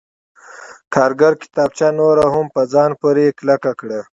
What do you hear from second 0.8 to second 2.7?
کارګر کتابچه نوره هم په